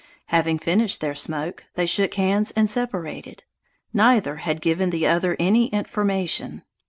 [0.33, 3.43] Having finished their smoke, they shook hands and separated.
[3.93, 6.63] Neither had given the other any information.